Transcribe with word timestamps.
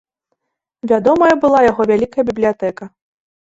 Вядомая 0.91 1.29
была 1.45 1.59
яго 1.71 1.81
вялікая 1.93 2.27
бібліятэка. 2.33 2.83